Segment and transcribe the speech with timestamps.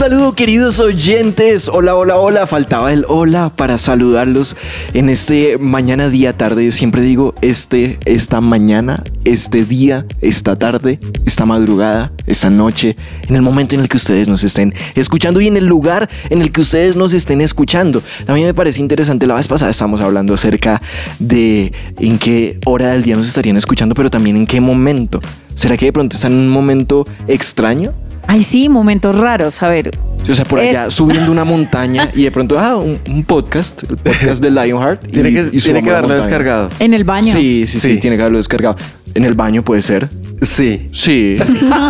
[0.00, 4.56] saludo queridos oyentes, hola, hola, hola, faltaba el hola para saludarlos
[4.94, 11.44] en este mañana, día, tarde, siempre digo este, esta mañana, este día, esta tarde, esta
[11.44, 12.96] madrugada, esta noche,
[13.28, 16.40] en el momento en el que ustedes nos estén escuchando y en el lugar en
[16.40, 18.02] el que ustedes nos estén escuchando.
[18.24, 20.80] También me parece interesante, la vez pasada estamos hablando acerca
[21.18, 25.20] de en qué hora del día nos estarían escuchando, pero también en qué momento.
[25.54, 27.92] ¿Será que de pronto están en un momento extraño?
[28.32, 29.60] Ay, sí, momentos raros.
[29.60, 29.90] A ver,
[30.30, 30.68] O sea, por Eh.
[30.70, 35.04] allá subiendo una montaña y de pronto, ah, un, un podcast, el podcast de Lionheart.
[35.08, 36.68] y- Tiene que, y tiene que haberlo descargado.
[36.78, 37.32] en el baño.
[37.32, 37.98] Sí, sí, sí, Sí.
[37.98, 38.76] tiene que haberlo descargado.
[39.14, 40.08] En el baño puede ser.
[40.42, 40.88] Sí.
[40.92, 41.38] Sí,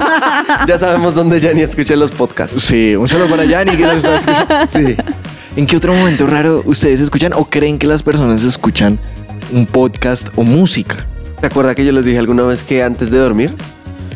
[0.67, 2.63] Ya sabemos dónde Jenny escucha los podcasts.
[2.63, 2.95] sí.
[2.97, 4.55] Un saludo para Yanni que nos está escuchando.
[4.67, 4.97] Sí.
[5.57, 8.99] ¿En qué otro momento raro ustedes escuchan o creen que las personas escuchan
[9.53, 11.05] un podcast o música?
[11.41, 13.53] ¿Se acuerda que yo les dije alguna vez que antes de dormir?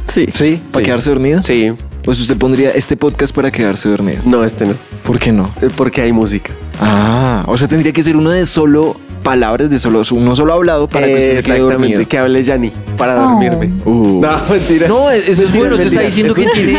[0.09, 0.27] Sí.
[0.33, 0.61] ¿Sí?
[0.73, 0.87] ¿Para Sí.
[0.87, 1.43] quedarse dormido?
[1.43, 1.73] Sí.
[2.05, 4.21] Pues usted pondría este podcast para quedarse dormido.
[4.27, 4.75] No, este no.
[5.05, 5.51] ¿Por qué no?
[5.63, 6.53] Eh, Porque hay música.
[6.81, 10.87] Ah, o sea, tendría que ser uno de solo palabras, de solo uno solo hablado
[10.87, 12.01] para que usted se quede dormido.
[12.01, 12.07] Exactamente.
[12.09, 13.31] Que hable Jenny para Oh.
[13.31, 13.73] dormirme.
[13.87, 14.21] Uh.
[14.21, 14.87] No, mentira.
[14.87, 15.77] No, eso es bueno.
[15.77, 16.73] Te está diciendo Es que un tiene,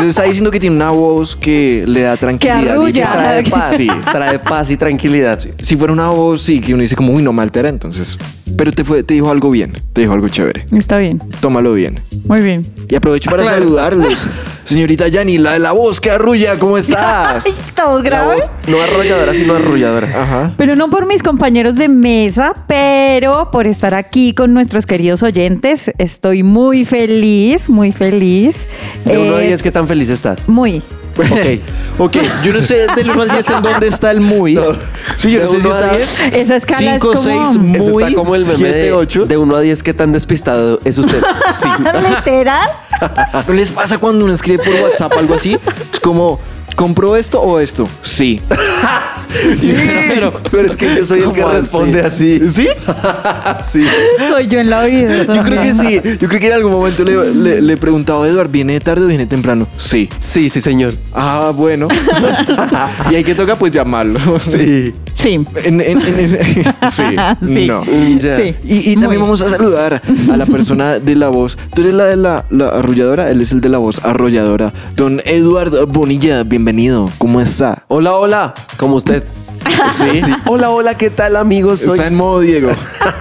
[0.00, 2.64] que- está diciendo que tiene una voz que le da tranquilidad.
[2.64, 3.12] y arrulla.
[3.12, 3.74] Trae paz.
[3.76, 3.88] Sí.
[4.10, 5.38] Trae paz y tranquilidad.
[5.60, 8.16] Si fuera una voz, sí, que uno dice como, uy, no me altera, entonces.
[8.56, 10.66] Pero te, fue, te dijo algo bien, te dijo algo chévere.
[10.72, 11.20] Está bien.
[11.40, 12.00] Tómalo bien.
[12.26, 12.66] Muy bien.
[12.88, 14.26] Y aprovecho para saludarlos.
[14.64, 17.44] Señorita Yani, la de la voz que arrulla, ¿cómo estás?
[17.46, 18.34] Ay, todo La grave.
[18.36, 20.22] voz no arrolladora, sino arrulladora.
[20.22, 20.52] Ajá.
[20.56, 25.90] Pero no por mis compañeros de mesa, pero por estar aquí con nuestros queridos oyentes.
[25.98, 28.66] Estoy muy feliz, muy feliz.
[29.04, 30.48] De uno a Eh, 10, ¿qué tan feliz estás?
[30.48, 30.82] Muy.
[31.18, 31.60] Ok.
[31.98, 34.58] ok, yo no sé del 1 al 10 en dónde está el muy.
[35.18, 36.20] Sí, yo De no sé si a está 10.
[36.36, 37.22] Esa escala 5, es como...
[37.22, 37.58] 6, Eso
[37.90, 39.24] muy, está como el meme 7, de, 8.
[39.26, 41.22] de 1 a 10, ¿qué tan despistado es usted?
[41.52, 41.68] Sí.
[42.08, 42.66] ¿Literal?
[43.46, 45.58] ¿No les pasa cuando uno escribe por WhatsApp algo así?
[45.92, 46.38] Es como,
[46.82, 47.88] ¿compro esto o esto?
[48.02, 48.40] Sí.
[49.56, 49.74] Sí,
[50.08, 52.38] pero, pero es que yo soy el que ¿Cómo responde así.
[52.50, 52.68] ¿Sí?
[53.62, 53.82] Sí.
[54.28, 55.24] Soy yo en la vida.
[55.24, 56.00] Yo creo que sí.
[56.20, 59.08] Yo creo que en algún momento le, le, le preguntaba a Eduard, ¿viene tarde o
[59.08, 59.66] viene temprano?
[59.78, 60.08] Sí.
[60.18, 60.94] Sí, sí, señor.
[61.14, 61.88] Ah, bueno.
[63.10, 64.20] y ahí que toca, pues llamarlo.
[64.38, 64.92] Sí.
[65.14, 65.30] Sí.
[65.64, 67.02] En- en- en- sí.
[67.46, 67.66] Sí.
[67.66, 67.84] No.
[67.84, 68.36] Mm, ya.
[68.36, 68.54] Sí.
[68.64, 69.28] Y, y también Muy.
[69.28, 71.56] vamos a saludar a la persona de la voz.
[71.74, 74.72] Tú eres la de la, la arrolladora, él es el de la voz arrolladora.
[74.94, 76.71] Don Eduard Bonilla, bienvenido.
[77.18, 77.84] ¿Cómo está?
[77.88, 78.54] Hola, hola.
[78.76, 79.22] Como usted.
[79.92, 80.20] Sí.
[80.46, 81.80] Hola, hola, ¿qué tal, amigos?
[81.80, 81.92] Soy.
[81.94, 82.70] Está en modo Diego.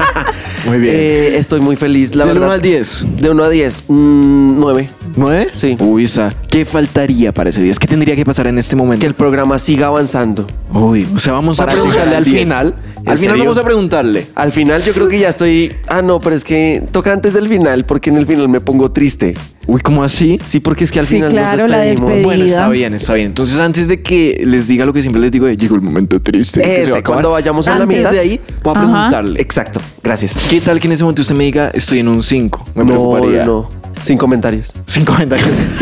[0.68, 0.96] Muy bien.
[0.96, 2.50] Eh, estoy muy feliz, la Del verdad.
[2.50, 3.06] 1 al 10.
[3.20, 3.84] De 1 a 10.
[3.88, 4.90] mm, 9.
[5.16, 5.48] ¿Nueve?
[5.56, 5.76] Sí.
[5.80, 7.80] Uy, Sa, ¿qué faltaría para ese 10?
[7.80, 9.02] ¿Qué tendría que pasar en este momento?
[9.02, 10.46] Que el programa siga avanzando.
[10.74, 12.38] Uy, o sea, vamos a preguntarle al al 10.
[12.44, 12.76] final.
[13.02, 13.44] ¿En Al final serio?
[13.46, 14.28] vamos a preguntarle.
[14.36, 15.76] Al final yo creo que ya estoy...
[15.88, 18.92] Ah, no, pero es que toca antes del final porque en el final me pongo
[18.92, 19.36] triste.
[19.66, 20.40] Uy, ¿cómo así?
[20.46, 22.10] Sí, porque es que al Sí, final claro, nos la despedimos.
[22.12, 22.26] despedida.
[22.28, 23.28] Bueno, está bien, está bien.
[23.28, 26.22] Entonces, antes de que les diga lo que siempre les digo, eh, llegó el momento
[26.22, 26.62] triste.
[26.62, 27.16] que se Ese, va a acabar.
[27.18, 28.12] cuando vayamos a la mitad.
[28.12, 28.88] de ahí, voy a Ajá.
[28.88, 29.42] preguntarle.
[29.42, 30.34] Exacto, gracias.
[30.50, 32.66] ¿Qué tal que en ese momento usted me diga, estoy en un 5?
[32.76, 33.46] Me no, preocuparía.
[33.46, 33.68] no.
[34.02, 34.74] Sin comentarios.
[34.86, 35.48] Sin comentarios.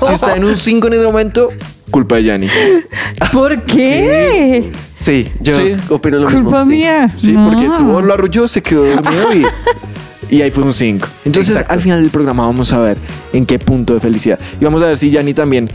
[0.00, 1.48] ¿Qué si está en un 5 en ese momento,
[1.90, 2.48] culpa de Yanni.
[3.32, 4.70] ¿Por qué?
[4.94, 5.74] Sí, yo Sí.
[5.90, 6.44] opino lo mismo.
[6.44, 6.70] Culpa sí.
[6.70, 7.12] mía.
[7.16, 7.48] Sí, No.
[7.50, 9.34] porque tú lo arrulló, se quedó dormido
[10.30, 11.06] y, y ahí fue un 5.
[11.24, 11.72] Entonces, Exacto.
[11.74, 12.98] al final del programa vamos a ver
[13.32, 14.38] en qué punto de felicidad.
[14.60, 15.68] Y vamos a ver si Yanni también,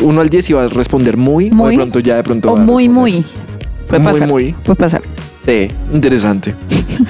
[0.00, 1.76] 1 al 10, iba a responder muy, o de Muy.
[1.76, 2.50] pronto ya de pronto.
[2.52, 3.24] O va a muy, muy.
[3.88, 4.28] Puede Muy, pasar.
[4.28, 4.52] muy.
[4.64, 5.02] Puede pasar.
[5.44, 5.68] Sí.
[5.92, 6.54] Interesante.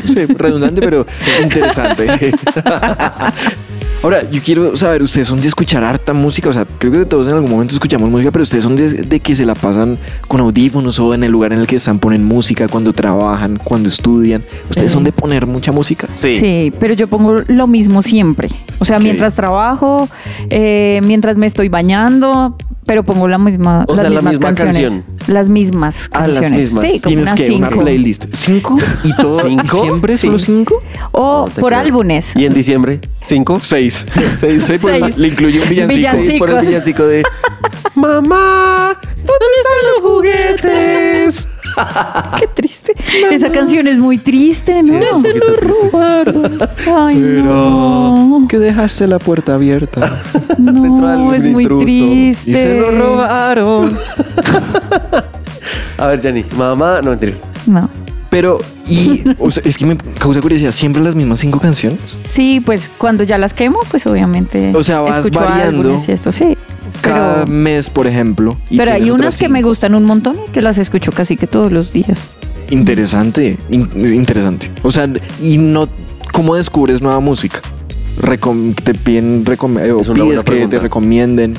[0.07, 1.07] Sí, redundante, pero
[1.43, 2.07] interesante.
[4.03, 7.29] Ahora, yo quiero saber, ustedes son de escuchar harta música, o sea, creo que todos
[7.29, 9.97] en algún momento escuchamos música, pero ustedes son de, de que se la pasan
[10.27, 13.89] con audífonos o en el lugar en el que están ponen música, cuando trabajan, cuando
[13.89, 14.43] estudian.
[14.69, 16.09] ¿Ustedes son de poner mucha música?
[16.15, 16.35] Sí.
[16.35, 18.49] Sí, pero yo pongo lo mismo siempre.
[18.81, 20.09] O sea, mientras trabajo,
[20.51, 24.75] eh, mientras me estoy bañando, pero pongo la misma, O las sea, la misma canciones.
[24.95, 25.05] canción.
[25.27, 26.85] Las mismas Ah, las mismas.
[26.85, 28.27] Sí, como Tienes que una playlist.
[28.33, 28.79] ¿Cinco?
[29.05, 29.41] ¿Y todo?
[29.47, 29.79] ¿Cinco?
[29.79, 30.27] ¿Y siempre Sí.
[30.27, 30.83] solo cinco?
[31.13, 31.79] O No por creo.
[31.81, 32.35] álbumes.
[32.37, 33.01] ¿Y en diciembre?
[33.23, 33.61] ¿Cinco?
[33.63, 34.05] Seis.
[34.37, 34.63] Seis.
[34.67, 35.17] Seis, por- Seis.
[35.19, 35.97] Le incluye un villancico.
[35.97, 36.27] Villancico.
[36.31, 37.23] Seis por el villancico de...
[37.95, 41.49] Mamá, ¿dónde están los juguetes?
[42.41, 42.93] Qué triste.
[43.31, 44.99] Esa canción es muy triste, ¿no?
[44.99, 46.91] Sí, es un poquito triste.
[46.91, 48.47] Ay, no.
[48.49, 50.21] Que dejaste la puerta abierta.
[50.57, 51.85] Se entró No, es muy intruso.
[51.85, 52.51] triste.
[52.51, 53.97] Y se lo robaron.
[55.99, 57.41] A ver, Jenny, mamá, no mentiras.
[57.67, 57.89] No.
[58.31, 58.59] Pero,
[58.89, 62.01] y, o sea, es que me causa curiosidad, ¿siempre las mismas cinco canciones?
[62.33, 64.73] Sí, pues cuando ya las quemo, pues obviamente.
[64.75, 65.83] O sea, vas escucho variando.
[65.83, 66.57] álbumes y esto, sí.
[67.03, 68.57] Cada Pero, mes, por ejemplo.
[68.71, 69.69] y pero hay tienes unas que me cinco.
[69.69, 72.19] gustan un montón y que las escucho casi que todos los días.
[72.71, 74.71] Interesante, in- interesante.
[74.83, 75.09] O sea,
[75.43, 75.89] y no,
[76.33, 77.61] ¿cómo descubres nueva música?
[78.19, 80.77] Recom- ¿Te piden recom- eh, o pides que pregunta.
[80.77, 81.55] te recomienden?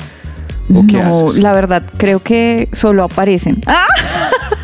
[0.74, 1.38] ¿O qué no, haces?
[1.40, 3.58] la verdad, creo que solo aparecen.
[3.66, 3.86] ¡Ah!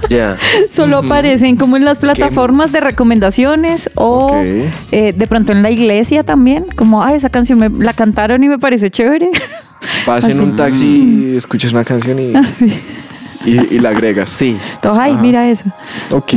[0.08, 0.38] Ya.
[0.70, 4.34] Solo aparecen como en las plataformas de recomendaciones o
[4.90, 6.66] eh, de pronto en la iglesia también.
[6.74, 9.28] Como, ay, esa canción me, la cantaron y me parece chévere.
[10.06, 12.72] Vas en un taxi, escuchas una canción y, Así.
[13.44, 14.28] Y, y la agregas.
[14.30, 14.56] Sí.
[14.74, 15.22] Entonces, ay, Ajá.
[15.22, 15.64] mira eso.
[16.10, 16.32] Ok,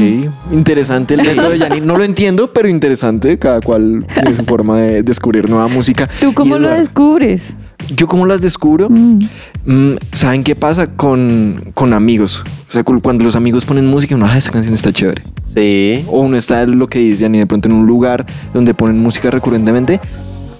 [0.52, 1.82] interesante el método de Yanni.
[1.82, 3.38] No lo entiendo, pero interesante.
[3.38, 6.10] Cada cual tiene su forma de descubrir nueva música.
[6.20, 7.54] ¿Tú cómo Y lo descubres?
[7.96, 8.90] Yo cómo las descubro.
[8.90, 9.20] Mm.
[9.66, 12.44] Mm, ¿Saben qué pasa con, con amigos?
[12.70, 15.22] O sea, cu- cuando los amigos ponen música, uno, ah, esa canción está chévere.
[15.44, 16.04] Sí.
[16.08, 19.30] O uno está lo que dice Yanni, de pronto en un lugar donde ponen música
[19.32, 20.00] recurrentemente.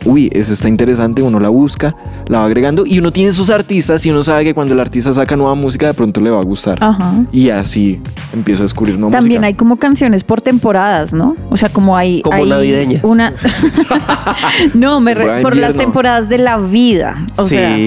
[0.06, 1.96] Uy, esa está interesante, uno la busca,
[2.28, 5.14] la va agregando y uno tiene sus artistas y uno sabe que cuando el artista
[5.14, 6.78] saca nueva música de pronto le va a gustar.
[6.82, 7.14] Ajá.
[7.32, 8.02] Y así
[8.34, 9.48] empiezo a descubrir nueva También música.
[9.48, 11.36] hay como canciones por temporadas, ¿no?
[11.50, 12.22] O sea, como hay...
[12.22, 13.04] Como hay navideñas.
[13.04, 13.34] Una...
[14.74, 17.26] no, me re- por las temporadas de la vida.
[17.38, 17.50] O Sí.
[17.56, 17.78] sea,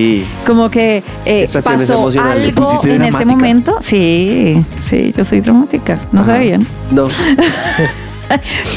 [0.47, 2.57] como que eh, Estaciones pasó emocionales.
[2.57, 3.25] algo en este dramática.
[3.31, 3.77] momento.
[3.81, 6.01] Sí, sí, yo soy dramática.
[6.13, 6.33] ¿No Ajá.
[6.35, 6.67] sabían?
[6.91, 7.09] No.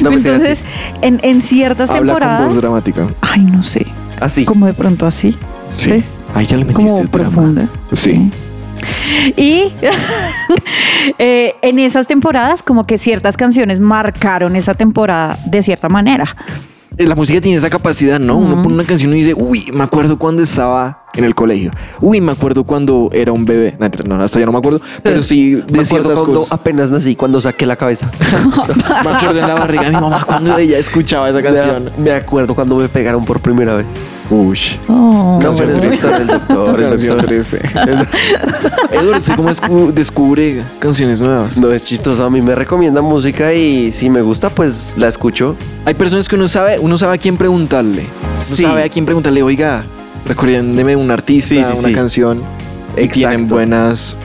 [0.02, 0.60] No Entonces,
[1.02, 2.54] en, en ciertas Habla con temporadas...
[2.54, 3.08] voz dramática.
[3.22, 3.86] Ay, no sé.
[4.20, 4.46] Así.
[4.46, 5.38] Como de pronto así.
[5.72, 6.04] Sí.
[6.36, 7.68] Ahí ya le metiste como el profunda.
[7.94, 8.32] Sí.
[9.36, 9.74] Y
[11.18, 16.26] eh, en esas temporadas, como que ciertas canciones marcaron esa temporada de cierta manera.
[16.98, 18.38] Eh, La música tiene esa capacidad, ¿no?
[18.38, 21.70] Uno pone una canción y dice, uy, me acuerdo cuando estaba en el colegio.
[22.02, 23.78] Uy, me acuerdo cuando era un bebé.
[24.06, 24.82] No, hasta ya no me acuerdo.
[25.04, 26.52] Pero sí de Me acuerdo ciertas cuando cosas.
[26.52, 28.10] apenas nací, cuando saqué la cabeza.
[29.04, 31.92] Me acuerdo en la barriga de mi mamá cuando ella escuchaba esa canción.
[31.98, 33.86] Me, me acuerdo cuando me pegaron por primera vez.
[34.32, 34.60] Uy.
[34.88, 35.40] Oh.
[35.42, 36.08] No, pero triste.
[36.08, 37.26] doctor, el doctor, el Canción doctor.
[37.30, 37.60] triste.
[38.92, 41.58] Eduardo, ¿usted cómo escu- descubre canciones nuevas?
[41.60, 45.56] No es chistoso, a mí me recomiendan música y si me gusta, pues la escucho.
[45.86, 48.02] Hay personas que uno sabe, uno sabe a quién preguntarle.
[48.04, 48.64] Uno Sí.
[48.64, 49.84] sabe a quién preguntarle, oiga,
[50.30, 51.94] recuérdeme un artista, Sí, sí, una sí.
[51.94, 52.38] canción.
[52.96, 53.14] Y Exacto.
[53.14, 54.16] tienen buenas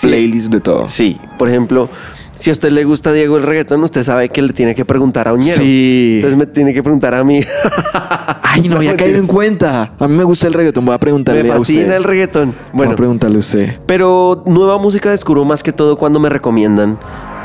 [0.00, 0.88] playlists de todo.
[0.88, 1.88] Sí, por ejemplo,
[2.36, 5.28] si a usted le gusta Diego el reggaetón, usted sabe que le tiene que preguntar
[5.28, 5.56] a Uñero.
[5.56, 6.14] Sí.
[6.16, 7.40] Entonces me tiene que preguntar a mí.
[8.42, 9.92] Ay, no había caído en cuenta.
[9.98, 10.84] A mí me gusta el reggaetón.
[10.84, 11.74] Voy a preguntarle me a usted.
[11.74, 12.46] fascina el reggaetón.
[12.48, 13.78] Voy Bueno, a preguntarle a usted.
[13.86, 16.98] pero nueva música descubro más que todo cuando me recomiendan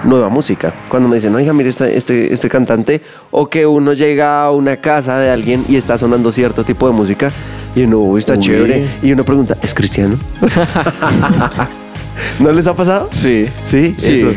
[0.04, 0.74] nueva música.
[0.90, 3.01] Cuando me dicen, oiga, mire este, este, este cantante.
[3.31, 6.94] O que uno llega a una casa de alguien y está sonando cierto tipo de
[6.94, 7.31] música.
[7.75, 8.40] Y uno, "Uy, está Uy.
[8.40, 8.88] chévere.
[9.01, 10.16] Y uno pregunta, ¿es cristiano?
[12.40, 13.10] ¿No les ha pasado?
[13.12, 13.48] Sí.
[13.63, 14.13] Sí, Sí.
[14.19, 14.31] eso.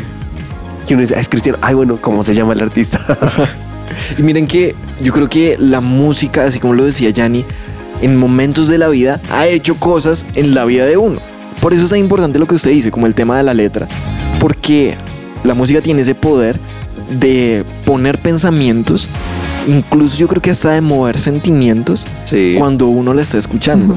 [0.87, 1.57] Y uno dice, "Ah, es cristiano.
[1.61, 2.99] Ay, bueno, ¿cómo se llama el artista?
[4.17, 4.73] Y miren que
[5.03, 7.45] yo creo que la música, así como lo decía Yanni,
[8.01, 11.19] en momentos de la vida ha hecho cosas en la vida de uno.
[11.61, 13.87] Por eso es tan importante lo que usted dice, como el tema de la letra.
[14.39, 14.95] Porque
[15.43, 16.59] la música tiene ese poder
[17.19, 19.07] de poner pensamientos,
[19.67, 22.55] incluso yo creo que hasta de mover sentimientos sí.
[22.57, 23.95] cuando uno la está escuchando.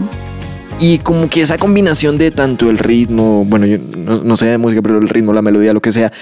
[0.79, 4.59] Y como que esa combinación de tanto el ritmo, bueno, yo no, no sé de
[4.59, 6.13] música, pero el ritmo, la melodía, lo que sea,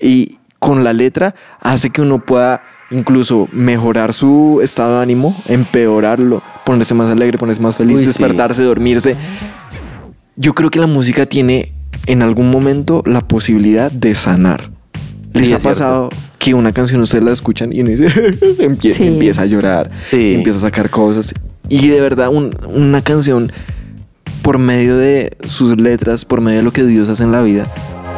[0.00, 6.42] y con la letra hace que uno pueda incluso mejorar su estado de ánimo, empeorarlo,
[6.64, 8.06] ponerse más alegre, ponerse más feliz, Uy, sí.
[8.08, 9.16] despertarse, dormirse.
[10.36, 11.72] Yo creo que la música tiene
[12.06, 14.71] en algún momento la posibilidad de sanar.
[15.34, 15.68] ¿Les Sí, ha cierto.
[15.68, 16.08] pasado
[16.38, 18.06] que una canción ustedes la escuchan y uno dice,
[18.58, 19.04] empie- Sí.
[19.06, 20.34] empieza a llorar, Sí.
[20.34, 21.34] empieza a sacar cosas?
[21.68, 23.50] Y de verdad, un- una canción,
[24.42, 27.66] por medio de sus letras, por medio de lo que Dios hace en la vida,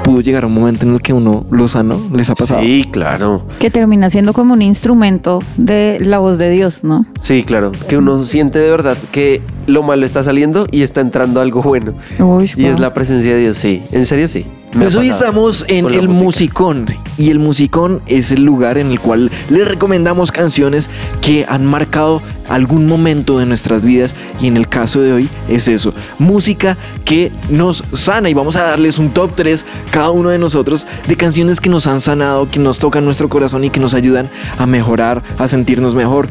[0.03, 2.01] pudo llegar a un momento en el que uno lo sanó.
[2.15, 2.61] ¿Les ha pasado?
[2.63, 3.47] Sí, claro.
[3.59, 7.07] Que termina siendo como un instrumento de la voz de Dios, ¿no?
[7.21, 7.73] Sí, claro.
[7.89, 11.95] Que uno siente de verdad que lo malo está saliendo y está entrando algo bueno.
[12.19, 13.83] Uy, Y es la presencia de Dios, sí.
[13.93, 14.45] En serio, sí.
[14.77, 16.09] Pues hoy estamos en el.
[16.09, 20.91] Musicón y el Musicón es el lugar en el cual les recomendamos canciones
[21.21, 25.69] que han marcado algún momento de nuestras vidas y en el caso de hoy es
[25.69, 30.39] eso, música que nos sana y vamos a darles un top 3 cada uno de
[30.39, 33.95] nosotros de canciones que nos han sanado, que nos tocan nuestro corazón y que nos
[33.95, 34.29] ayudan
[34.59, 36.29] a mejorar, a sentirnos mejor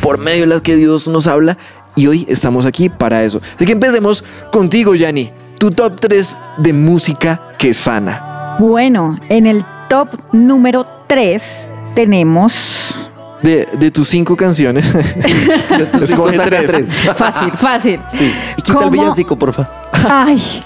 [0.00, 1.58] por medio de las que Dios nos habla
[1.96, 3.40] y hoy estamos aquí para eso.
[3.56, 5.43] Así que empecemos contigo, Yanni.
[5.64, 8.56] Tu top 3 de música que sana.
[8.58, 12.94] Bueno, en el top número 3 tenemos...
[13.40, 14.92] De, de tus cinco canciones.
[15.78, 16.66] De tus cinco tres.
[16.66, 16.94] tres.
[17.16, 18.00] Fácil, fácil.
[18.10, 18.30] Sí.
[18.58, 18.84] Y quita ¿Cómo?
[18.84, 19.66] el villancico, porfa.
[19.90, 20.62] Ay,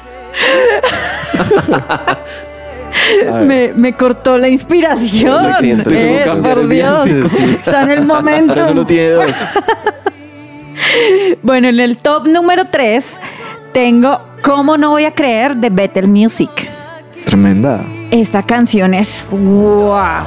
[3.47, 5.45] me, me cortó la inspiración.
[5.45, 7.05] Lo siento, Eh, por Dios.
[7.31, 7.45] sí.
[7.65, 8.51] Está en el momento.
[8.55, 9.27] Ahora solo tiene dos.
[11.43, 13.17] Bueno, en el top número 3
[13.73, 15.57] tengo ¿Cómo no voy a creer?
[15.57, 16.51] de Better Music.
[17.25, 17.85] Tremenda.
[18.11, 20.23] Esta canción es wow.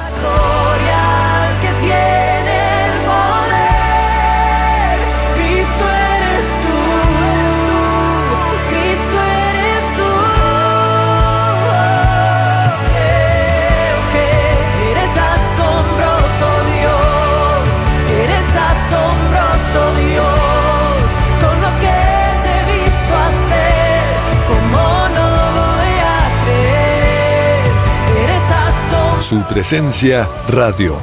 [29.32, 30.96] Su presencia radio.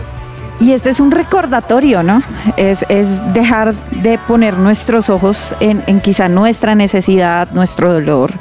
[0.59, 2.21] Y este es un recordatorio, ¿no?
[2.57, 8.33] Es, es dejar de poner nuestros ojos en, en quizá nuestra necesidad, nuestro dolor,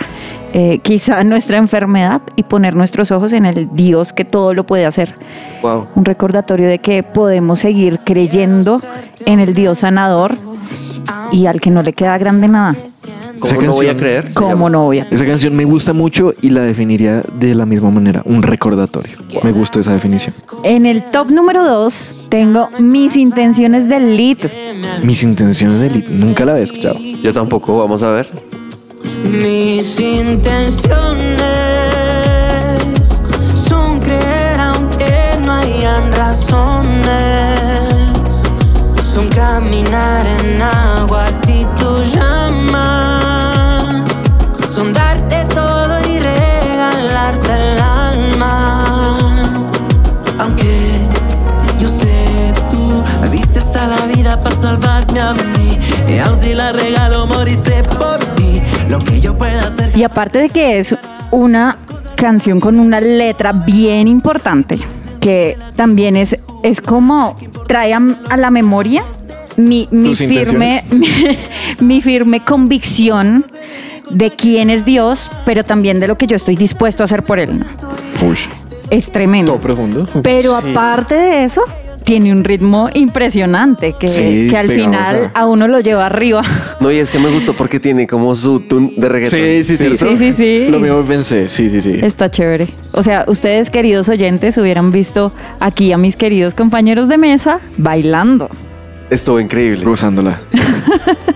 [0.52, 4.84] eh, quizá nuestra enfermedad y poner nuestros ojos en el Dios que todo lo puede
[4.84, 5.14] hacer.
[5.62, 5.86] Wow.
[5.94, 8.82] Un recordatorio de que podemos seguir creyendo
[9.24, 10.36] en el Dios sanador
[11.32, 12.74] y al que no le queda grande nada.
[13.42, 14.32] Esa ¿Cómo no voy a canción- creer?
[14.34, 15.06] ¿Cómo no voy a?
[15.10, 19.18] Esa canción me gusta mucho y la definiría de la misma manera, un recordatorio.
[19.42, 20.34] Me gustó esa definición.
[20.64, 24.38] En el top número 2 tengo mis intenciones del lead.
[25.02, 26.98] Mis intenciones de elite, nunca la había escuchado.
[26.98, 28.30] Yo tampoco, vamos a ver.
[29.24, 30.80] Mis intenciones
[33.68, 35.06] son creer aunque
[35.44, 37.60] no hayan razones.
[39.04, 40.97] Son caminar en agua
[56.08, 58.62] Y aun si la regalo moriste por ti.
[58.88, 59.90] Lo que yo pueda hacer.
[59.96, 60.94] Y aparte de que es
[61.30, 61.76] una
[62.14, 64.78] canción con una letra bien importante,
[65.20, 69.04] que también es, es como trae a, a la memoria
[69.56, 71.08] mi, firme, mi,
[71.80, 73.44] mi firme convicción
[74.10, 77.38] de quién es Dios, pero también de lo que yo estoy dispuesto a hacer por
[77.38, 77.58] Él.
[77.58, 77.66] ¿no?
[78.26, 78.38] Uy,
[78.90, 79.52] Es tremendo.
[79.52, 80.06] todo profundo.
[80.22, 81.62] Pero aparte de eso,
[82.04, 85.06] tiene un ritmo impresionante que, Sí, que al pegajosa.
[85.06, 86.42] final a uno lo lleva arriba.
[86.80, 89.40] No, y es que me gustó porque tiene como su tune de reggaetón.
[89.40, 89.98] Sí, sí, sí.
[89.98, 90.66] Sí, sí, sí.
[90.70, 91.98] Lo mismo pensé, sí, sí, sí.
[92.00, 92.68] Está chévere.
[92.92, 98.48] O sea, ustedes, queridos oyentes, hubieran visto aquí a mis queridos compañeros de mesa bailando.
[99.10, 99.84] Estuvo increíble.
[99.84, 100.40] Gozándola.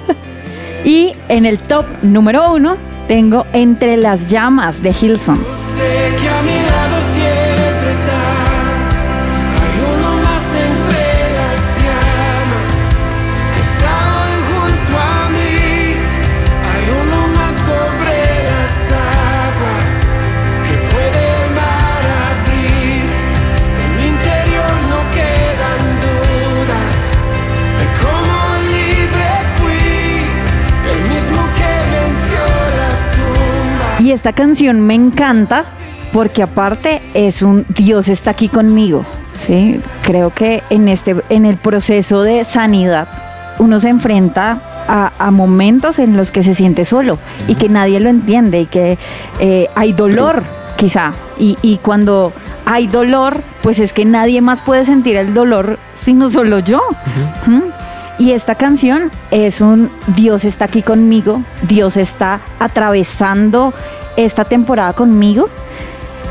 [0.85, 2.76] Y en el top número uno
[3.09, 5.37] tengo Entre las llamas de Hilson.
[5.76, 6.62] Sé que a mi
[34.23, 35.64] esta canción me encanta
[36.12, 39.05] porque aparte es un Dios está aquí conmigo.
[39.45, 39.81] ¿sí?
[40.05, 43.09] Creo que en, este, en el proceso de sanidad
[43.59, 47.99] uno se enfrenta a, a momentos en los que se siente solo y que nadie
[47.99, 48.97] lo entiende y que
[49.41, 50.45] eh, hay dolor
[50.76, 51.14] quizá.
[51.37, 52.33] Y, y cuando
[52.64, 56.81] hay dolor, pues es que nadie más puede sentir el dolor sino solo yo.
[57.47, 57.62] ¿Mm?
[58.21, 63.75] Y esta canción es un Dios está aquí conmigo, Dios está atravesando
[64.16, 65.49] esta temporada conmigo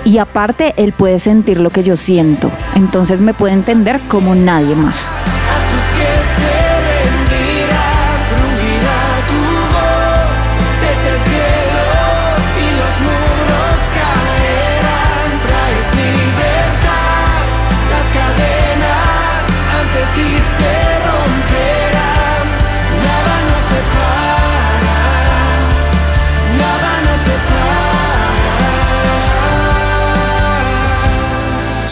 [0.04, 4.76] y aparte Él puede sentir lo que yo siento, entonces me puede entender como nadie
[4.76, 5.06] más.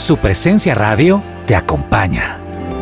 [0.10, 2.40] Su presencia radio te acompaña.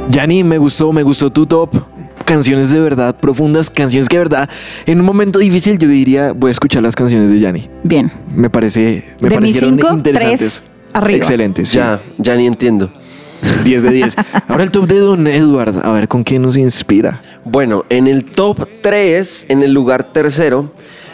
[0.09, 1.75] Yanni, me gustó, me gustó tu top.
[2.23, 4.49] Canciones de verdad profundas, canciones que de verdad,
[4.85, 7.69] en un momento difícil yo diría, voy a escuchar las canciones de Yanni.
[7.83, 10.39] Bien, Me parece, me De parecieron cinco, interesantes.
[10.39, 11.17] tres arriba.
[11.17, 11.67] Excelentes.
[11.67, 11.75] sí.
[11.75, 12.89] Ya, ya ni entiendo.
[13.65, 14.15] 10 de 10.
[14.47, 17.21] Ahora el top de Don Edward, a ver con qué nos inspira.
[17.43, 20.71] Bueno, en el top 3, en el lugar tercero,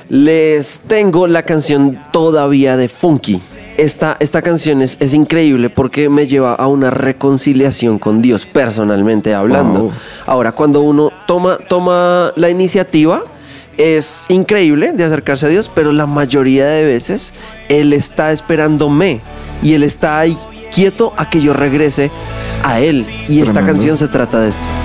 [0.09, 3.41] les tengo la canción Todavía de Funky.
[3.77, 9.33] Esta, esta canción es, es increíble porque me lleva a una reconciliación con Dios, personalmente
[9.33, 9.79] hablando.
[9.79, 9.91] Wow.
[10.25, 13.23] Ahora, cuando uno toma, toma la iniciativa,
[13.77, 17.33] es increíble de acercarse a Dios, pero la mayoría de veces
[17.69, 19.21] Él está esperándome
[19.61, 20.37] y Él está ahí
[20.73, 22.11] quieto a que yo regrese
[22.63, 23.05] a Él.
[23.27, 24.82] Y esta canción se trata de esto.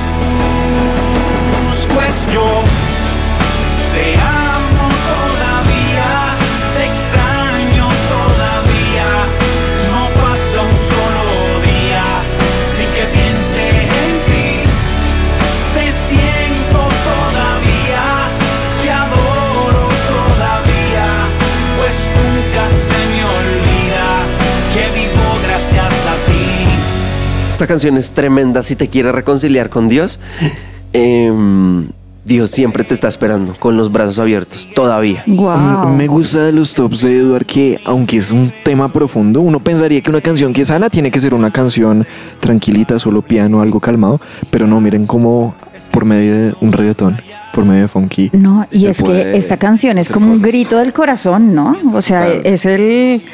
[27.59, 30.21] Esta canción es tremenda si te quieres reconciliar con Dios.
[30.93, 31.89] em,
[32.25, 35.25] Dios siempre te está esperando con los brazos abiertos, todavía.
[35.27, 35.89] Wow.
[35.89, 40.01] Me gusta de los tops de Eduard que, aunque es un tema profundo, uno pensaría
[40.03, 42.07] que una canción que es sana tiene que ser una canción
[42.39, 44.21] tranquilita, solo piano, algo calmado.
[44.53, 45.57] Pero no, miren cómo
[45.91, 47.21] por medio de un reggaetón,
[47.53, 48.31] por medio de funky.
[48.35, 51.77] No, y es que esta canción es como un grito del corazón, ¿no?
[51.93, 52.41] O sea, Claro.
[52.45, 53.25] es el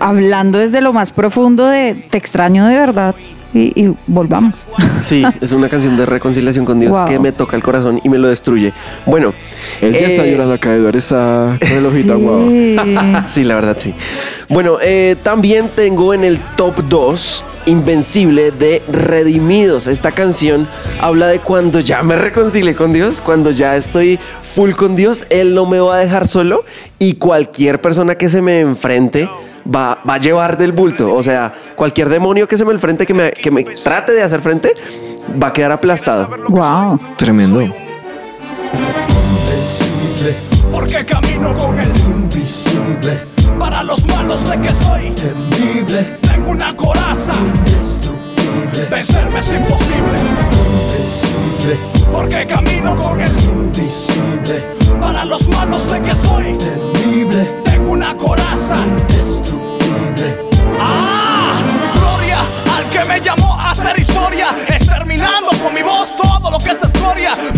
[0.00, 3.14] hablando desde lo más profundo de te extraño de verdad
[3.54, 4.54] y, y volvamos.
[5.00, 7.04] Sí, es una canción de reconciliación con Dios Wow.
[7.06, 8.72] que me toca el corazón y me lo destruye.
[9.06, 9.32] Bueno,
[9.80, 12.46] Él ya está eh, llorando acá, Eduard está con el ojito aguado.
[12.48, 12.76] Sí.
[13.26, 13.94] Sí, la verdad, sí.
[14.48, 19.86] Bueno, eh, también tengo en el top 2 Invencible de Redimidos.
[19.86, 20.66] Esta canción
[21.00, 25.54] habla de cuando ya me reconcilié con Dios, cuando ya estoy full con Dios, Él
[25.54, 26.64] no me va a dejar solo
[26.98, 29.28] y cualquier persona que se me enfrente
[29.72, 31.14] va, va a llevar del bulto.
[31.14, 34.40] O sea, cualquier demonio que se me enfrente, que me, que me trate de hacer
[34.40, 34.74] frente,
[35.42, 36.28] va a quedar aplastado.
[36.48, 36.98] Wow.
[37.16, 37.60] Tremendo.
[39.48, 40.36] invencible,
[40.70, 43.18] porque camino con el invisible.
[43.58, 48.86] Para los malos sé que soy temible, tengo una coraza indestructible.
[48.90, 50.18] Vencerme es imposible,
[50.84, 51.76] invencible,
[52.12, 54.62] porque camino con el invisible.
[55.00, 57.67] Para los malos sé que soy temible,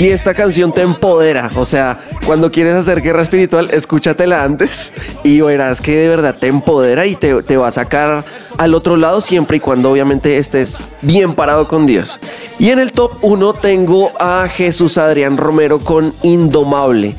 [0.00, 1.50] Y esta canción te empodera.
[1.56, 6.46] O sea, cuando quieres hacer guerra espiritual, escúchatela antes y verás que de verdad te
[6.46, 8.24] empodera y te, te va a sacar
[8.56, 12.18] al otro lado siempre y cuando obviamente estés bien parado con Dios.
[12.58, 17.14] Y en el top 1 tengo a Jesús Adrián Romero con Indomable.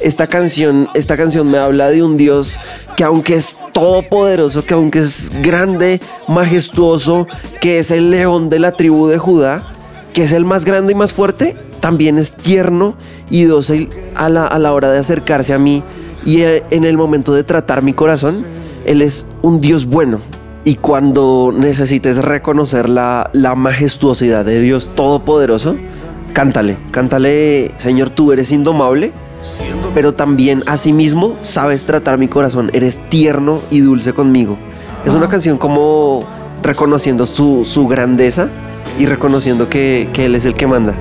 [0.00, 2.58] Esta canción, esta canción me habla de un Dios
[2.98, 7.26] que aunque es todopoderoso, que aunque es grande, majestuoso,
[7.62, 9.62] que es el león de la tribu de Judá,
[10.12, 12.96] que es el más grande y más fuerte, también es tierno
[13.30, 15.84] y dócil a la, a la hora de acercarse a mí
[16.24, 18.44] y eh, en el momento de tratar mi corazón,
[18.84, 20.18] Él es un Dios bueno.
[20.64, 25.76] Y cuando necesites reconocer la, la majestuosidad de Dios Todopoderoso,
[26.32, 29.12] cántale, cántale, Señor, tú eres indomable,
[29.94, 34.58] pero también asimismo sabes tratar mi corazón, eres tierno y dulce conmigo.
[35.04, 36.24] Es una canción como
[36.64, 38.48] reconociendo su, su grandeza
[38.98, 40.92] y reconociendo que, que Él es el que manda.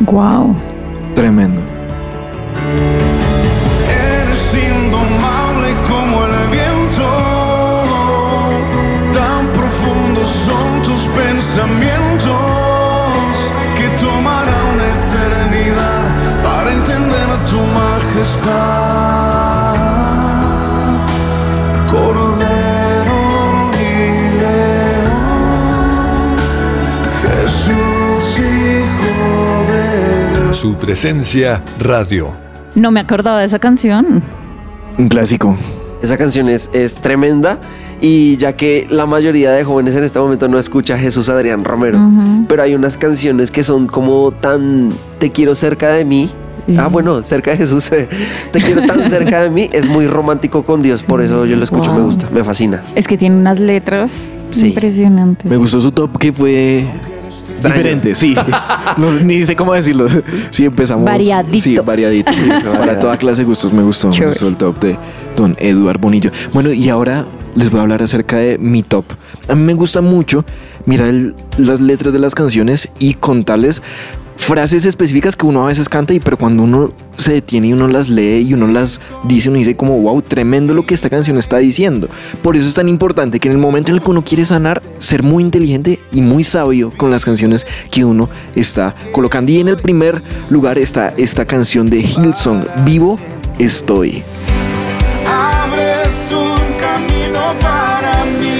[0.00, 0.54] Wow.
[1.14, 1.62] Tremendo.
[3.88, 7.08] Eres indomable como el viento,
[9.12, 12.36] tan profundos son tus pensamientos
[13.76, 16.02] que tomará una eternidad
[16.42, 18.95] para entender tu majestad.
[30.56, 32.30] Su presencia radio.
[32.74, 34.22] No me acordaba de esa canción.
[34.96, 35.54] Un clásico.
[36.00, 37.58] Esa canción es, es tremenda
[38.00, 41.62] y ya que la mayoría de jóvenes en este momento no escucha a Jesús Adrián
[41.62, 41.98] Romero,
[42.48, 46.30] pero hay unas canciones que son como tan te quiero cerca de mí.
[46.78, 48.08] Ah, bueno, cerca de Jesús, eh,
[48.50, 51.64] te quiero tan cerca de mí, es muy romántico con Dios, por eso yo lo
[51.64, 52.82] escucho, me gusta, me fascina.
[52.96, 54.68] Es que tiene unas letras Sí.
[54.68, 55.48] impresionantes.
[55.50, 56.84] Me gustó su top que fue
[57.56, 57.74] Extraño.
[57.76, 58.34] diferente, sí.
[58.96, 60.06] No, ni sé cómo decirlo.
[60.50, 61.04] Sí, empezamos.
[61.04, 61.62] Variadito.
[61.62, 62.30] Sí, variadito.
[62.78, 64.08] Para toda clase de gustos me gustó.
[64.08, 64.30] Me Chévere.
[64.30, 64.98] gustó el top de
[65.36, 66.30] Don Eduard Bonillo.
[66.52, 69.04] Bueno, y ahora les voy a hablar acerca de mi top.
[69.48, 70.44] A mí me gusta mucho
[70.86, 73.82] mirar el- las letras de las canciones y contarles
[74.36, 77.88] frases específicas que uno a veces canta y pero cuando uno se detiene y uno
[77.88, 81.38] las lee y uno las dice, uno dice como, wow, tremendo lo que esta canción
[81.38, 82.08] está diciendo.
[82.42, 84.82] Por eso es tan importante que en el momento en el que uno quiere sanar,
[84.98, 89.50] ser muy inteligente y muy sabio con las canciones que uno está colocando.
[89.50, 93.18] Y en el primer lugar está esta canción de Hillsong, Vivo
[93.58, 94.22] Estoy.
[95.26, 98.55] Abres un camino para mí.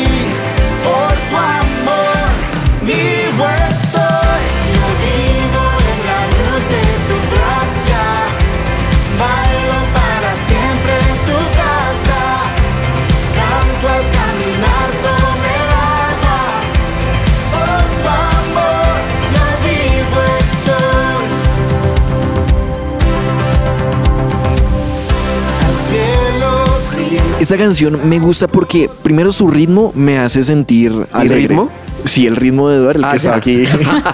[27.40, 31.48] Esta canción me gusta porque primero su ritmo me hace sentir alegre.
[31.48, 31.68] ritmo?
[32.06, 33.64] Sí, el ritmo de Eduardo, el Ah, que estaba aquí.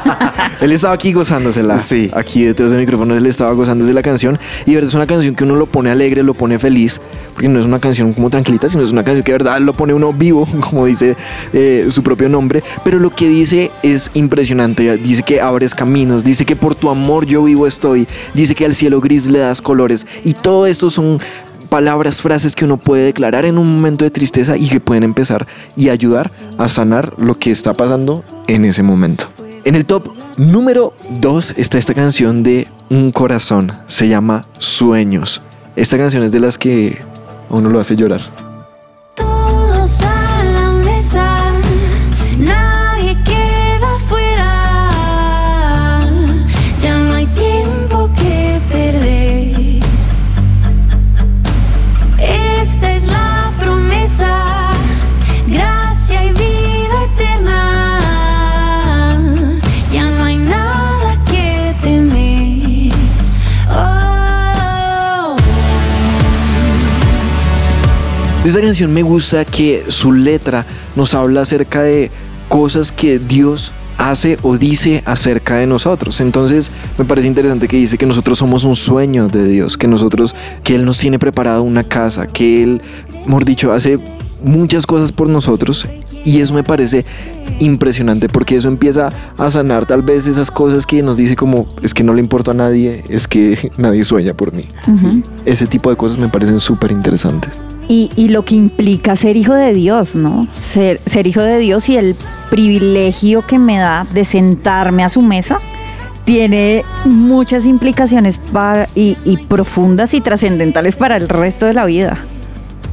[0.61, 1.79] él estaba aquí gozándosela.
[1.79, 2.11] Sí.
[2.15, 4.41] Aquí detrás del micrófono él estaba gozándose la canción.
[4.67, 7.01] Y de verdad es una canción que uno lo pone alegre, lo pone feliz.
[7.35, 9.73] Porque no es una canción como tranquilita, sino es una canción que de verdad lo
[9.73, 11.17] pone uno vivo, como dice
[11.53, 12.65] eh, su propio nombre.
[12.85, 14.97] Pero lo que dice es impresionante.
[14.97, 18.75] Dice que abres caminos, dice que por tu amor yo vivo estoy, dice que al
[18.75, 20.07] cielo gris le das colores.
[20.25, 21.21] Y todo esto son
[21.73, 25.47] palabras, frases que uno puede declarar en un momento de tristeza y que pueden empezar
[25.75, 29.25] y ayudar a sanar lo que está pasando en ese momento.
[29.65, 35.41] En el top número 2 está esta canción de Un Corazón, se llama Sueños.
[35.75, 37.01] Esta canción es de las que
[37.49, 38.21] uno lo hace llorar.
[68.43, 72.11] De esta canción me gusta que su letra nos habla acerca de
[72.49, 76.21] cosas que Dios hace o dice acerca de nosotros.
[76.21, 80.35] Entonces me parece interesante que dice que nosotros somos un sueño de Dios, que nosotros,
[80.65, 82.83] que Él nos tiene preparado una casa, que Él,
[83.27, 84.01] mejor dicho, hace
[84.43, 85.87] muchas cosas por nosotros.
[86.25, 87.05] Y eso me parece
[87.61, 91.95] impresionante porque eso empieza a sanar tal vez esas cosas que nos dice como es
[91.95, 94.67] que no le importa a nadie, es que nadie sueña por mí.
[94.99, 95.23] ¿sí?
[95.45, 97.61] Ese tipo de cosas me parecen súper interesantes.
[97.89, 100.47] Y, y lo que implica ser hijo de Dios, ¿no?
[100.73, 102.15] Ser, ser hijo de Dios y el
[102.49, 105.59] privilegio que me da de sentarme a su mesa
[106.25, 112.17] tiene muchas implicaciones pa- y, y profundas y trascendentales para el resto de la vida.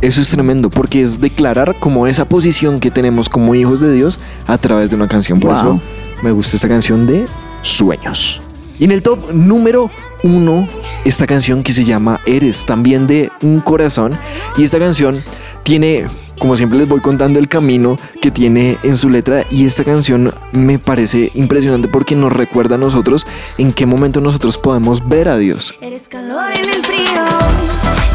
[0.02, 4.20] Eso es tremendo porque es declarar como esa posición que tenemos como hijos de Dios
[4.48, 5.40] a través de una canción.
[5.40, 5.60] Por Wow.
[5.60, 5.82] eso
[6.24, 7.26] me gusta esta canción de
[7.62, 8.42] Sueños.
[8.80, 9.92] Y en el top número
[10.24, 10.68] uno,
[11.06, 14.18] esta canción que se llama Eres, también de Un Corazón.
[14.58, 15.24] Y esta canción
[15.64, 19.44] tiene, como siempre les voy contando, el camino que tiene en su letra.
[19.50, 23.26] Y esta canción me parece impresionante porque nos recuerda a nosotros
[23.58, 25.78] en qué momento nosotros podemos ver a Dios.
[25.82, 27.22] Eres calor en el frío,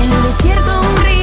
[0.02, 1.13] en el desierto un río,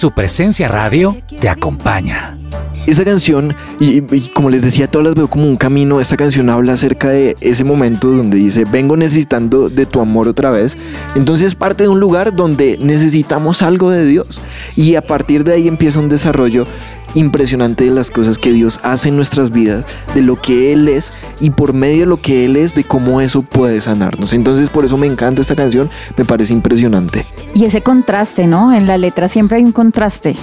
[0.00, 2.38] Su presencia radio te acompaña.
[2.86, 6.00] Esa canción, y, y como les decía, todas las veo como un camino.
[6.00, 10.48] Esta canción habla acerca de ese momento donde dice, vengo necesitando de tu amor otra
[10.48, 10.78] vez.
[11.16, 14.40] Entonces parte de un lugar donde necesitamos algo de Dios.
[14.74, 16.66] Y a partir de ahí empieza un desarrollo
[17.14, 21.12] impresionante de las cosas que Dios hace en nuestras vidas, de lo que Él es
[21.40, 24.32] y por medio de lo que Él es, de cómo eso puede sanarnos.
[24.32, 27.26] Entonces por eso me encanta esta canción, me parece impresionante.
[27.54, 28.72] Y ese contraste, ¿no?
[28.72, 30.36] En la letra siempre hay un contraste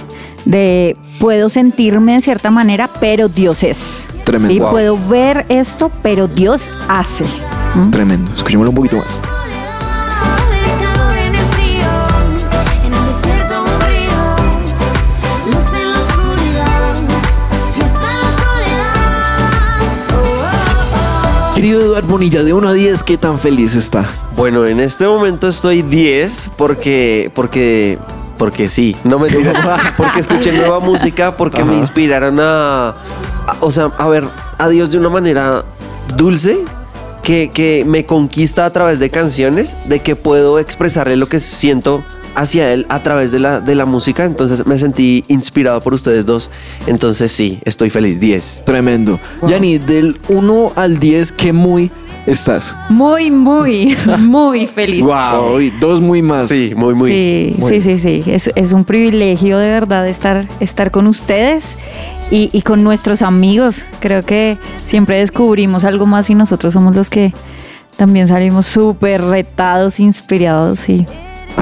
[0.44, 4.08] de puedo sentirme de cierta manera, pero Dios es.
[4.24, 4.54] Tremendo.
[4.54, 4.60] ¿sí?
[4.60, 4.70] Wow.
[4.70, 7.24] Puedo ver esto, pero Dios hace.
[7.74, 7.90] ¿Mm?
[7.90, 8.30] Tremendo.
[8.34, 9.37] Escuchémoslo un poquito más.
[21.98, 24.08] Eduardo Bonilla, de 1 a 10, ¿qué tan feliz está?
[24.36, 27.98] Bueno, en este momento estoy 10 porque, porque,
[28.36, 29.56] porque sí, no me digas,
[29.96, 34.22] porque escuché nueva música, porque me inspiraron a, a- o sea, a ver
[34.58, 35.64] a Dios de una manera
[36.16, 36.60] dulce.
[37.24, 42.02] Que, que me conquista a través de canciones, de que puedo expresarle lo que siento
[42.38, 44.24] hacia él a través de la, de la música.
[44.24, 46.50] Entonces me sentí inspirado por ustedes dos.
[46.86, 48.20] Entonces sí, estoy feliz.
[48.20, 48.62] 10.
[48.64, 49.18] Tremendo.
[49.46, 51.90] Yanni, del 1 al 10, ¿qué muy
[52.26, 52.74] estás?
[52.90, 55.04] Muy, muy, muy feliz.
[55.04, 55.58] Wow.
[55.80, 56.48] dos muy más.
[56.48, 57.10] Sí, muy, muy.
[57.10, 58.30] Sí, Muy sí, sí, sí.
[58.30, 61.76] Es, es un privilegio de verdad estar, estar con ustedes
[62.30, 63.82] y, y con nuestros amigos.
[63.98, 67.32] Creo que siempre descubrimos algo más y nosotros somos los que
[67.96, 71.04] también salimos súper retados, inspirados y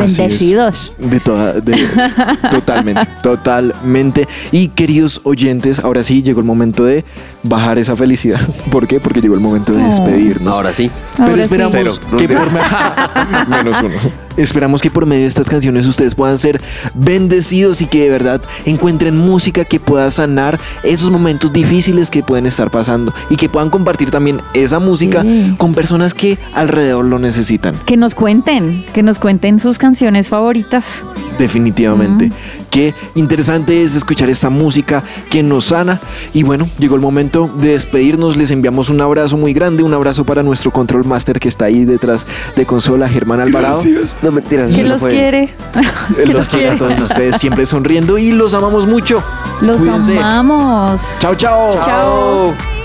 [0.05, 0.19] Así es.
[0.19, 0.93] Bendecidos.
[0.99, 1.87] De toda, de-
[2.51, 4.29] totalmente, totalmente.
[4.53, 7.05] Y queridos oyentes, ahora sí llegó el momento de
[7.49, 8.41] bajar esa felicidad.
[8.71, 9.01] ¿Por qué?
[9.01, 10.55] Porque llegó el momento de despedirnos.
[10.55, 10.91] Ahora sí.
[11.17, 12.49] Pero Ahora esperamos que por
[13.49, 13.95] menos uno.
[14.37, 16.61] Esperamos que por medio de estas canciones ustedes puedan ser
[16.95, 22.45] bendecidos y que de verdad encuentren música que pueda sanar esos momentos difíciles que pueden
[22.45, 25.55] estar pasando y que puedan compartir también esa música Sí.
[25.57, 27.75] con personas que alrededor lo necesitan.
[27.87, 31.01] Que nos cuenten, que nos cuenten sus canciones favoritas.
[31.39, 32.31] Definitivamente.
[32.71, 35.99] Qué interesante es escuchar esta música que nos sana.
[36.35, 38.37] Y bueno, llegó el momento de despedirnos.
[38.37, 41.85] Les enviamos un abrazo muy grande, un abrazo para nuestro control master que está ahí
[41.85, 43.81] detrás de consola, Germán Alvarado.
[44.22, 44.70] No mentiras.
[44.72, 45.55] Que los fue- quiere.
[46.16, 49.22] Que Los los quiere a todos ustedes siempre sonriendo y los amamos mucho.
[49.61, 50.18] Los Cuídense.
[50.18, 51.01] amamos.
[51.20, 51.70] Chao, chao.
[51.85, 52.76] Chao.